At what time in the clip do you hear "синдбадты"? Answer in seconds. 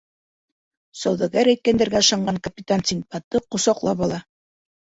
2.93-3.45